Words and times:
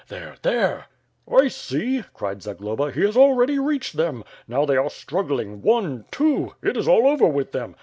There— 0.07 0.35
there!" 0.41 0.87
"I 1.31 1.47
see," 1.47 2.03
cried 2.15 2.41
Zagloba, 2.41 2.89
"he 2.91 3.01
has 3.01 3.15
already 3.15 3.59
reached 3.59 3.97
them. 3.97 4.23
Now 4.47 4.65
they 4.65 4.75
are 4.75 4.89
struggling, 4.89 5.61
one, 5.61 6.05
two, 6.09 6.55
it 6.63 6.75
is 6.75 6.87
all 6.87 7.05
over 7.05 7.27
with 7.27 7.51
them. 7.51 7.75